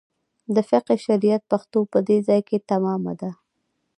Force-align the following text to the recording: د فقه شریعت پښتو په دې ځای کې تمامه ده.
د 0.55 0.57
فقه 0.69 0.93
شریعت 1.05 1.43
پښتو 1.51 1.79
په 1.91 1.99
دې 2.07 2.17
ځای 2.27 2.41
کې 2.47 2.57
تمامه 2.69 3.13
ده. 3.21 3.31